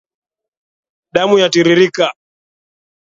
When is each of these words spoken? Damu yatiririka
Damu 1.13 1.35
yatiririka 1.41 2.05